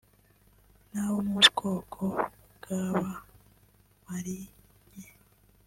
n’abo 0.91 1.17
mu 1.29 1.39
bwoko 1.47 2.03
bw’aba 2.55 3.11
Malinké 4.05 5.05